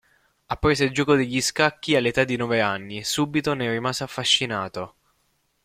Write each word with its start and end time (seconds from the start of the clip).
Apprese 0.47 0.83
il 0.83 0.93
gioco 0.93 1.13
degli 1.15 1.39
scacchi 1.39 1.95
all'età 1.95 2.23
di 2.23 2.35
nove 2.35 2.59
anni 2.59 2.97
e 2.97 3.03
subito 3.03 3.53
ne 3.53 3.69
rimase 3.69 4.01
affascinato. 4.03 4.95